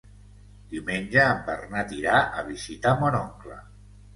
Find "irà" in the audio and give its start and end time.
1.99-2.17